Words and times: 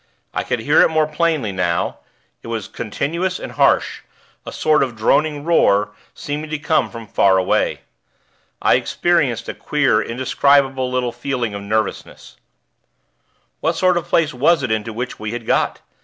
I 0.33 0.43
could 0.43 0.61
hear 0.61 0.81
it 0.81 0.89
more 0.89 1.05
plainly 1.05 1.51
now; 1.51 1.99
it 2.41 2.47
was 2.47 2.67
continuous 2.67 3.37
and 3.37 3.51
harsh 3.51 4.01
a 4.47 4.51
sort 4.51 4.81
of 4.81 4.95
droning 4.95 5.43
roar, 5.45 5.89
seeming 6.15 6.49
to 6.49 6.57
come 6.57 6.89
from 6.89 7.05
far 7.05 7.37
away. 7.37 7.81
I 8.63 8.77
experienced 8.77 9.47
a 9.47 9.53
queer, 9.53 10.01
indescribable, 10.01 10.89
little 10.89 11.11
feeling 11.11 11.53
of 11.53 11.61
nervousness. 11.61 12.37
What 13.59 13.75
sort 13.75 13.95
of 13.95 14.07
place 14.07 14.33
was 14.33 14.63
it 14.63 14.71
into 14.71 14.91
which 14.91 15.19
we 15.19 15.33
had 15.33 15.45
got? 15.45 15.81